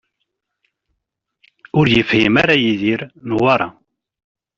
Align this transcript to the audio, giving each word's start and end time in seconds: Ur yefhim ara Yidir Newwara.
Ur 1.77 1.85
yefhim 1.93 2.35
ara 2.43 2.55
Yidir 2.63 3.01
Newwara. 3.27 3.67